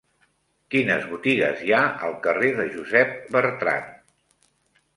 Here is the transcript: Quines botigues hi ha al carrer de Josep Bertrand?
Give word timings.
Quines 0.75 1.03
botigues 1.11 1.61
hi 1.67 1.75
ha 1.75 1.83
al 2.09 2.17
carrer 2.25 2.51
de 2.63 2.67
Josep 2.73 3.15
Bertrand? 3.37 3.95